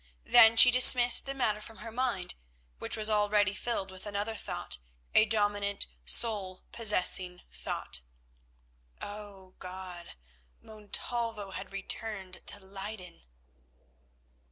Then 0.25 0.57
she 0.57 0.71
dismissed 0.71 1.27
the 1.27 1.35
matter 1.35 1.61
from 1.61 1.77
her 1.77 1.91
mind, 1.91 2.33
which 2.79 2.97
was 2.97 3.07
already 3.07 3.53
filled 3.53 3.91
with 3.91 4.07
another 4.07 4.33
thought, 4.33 4.79
a 5.13 5.25
dominant, 5.25 5.85
soul 6.05 6.63
possessing 6.71 7.41
thought. 7.53 7.99
Oh 8.99 9.53
God, 9.59 10.13
Montalvo 10.59 11.51
had 11.51 11.71
returned 11.71 12.41
to 12.47 12.59
Leyden! 12.59 13.27